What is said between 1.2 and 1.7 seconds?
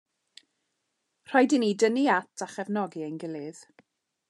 Rhaid i ni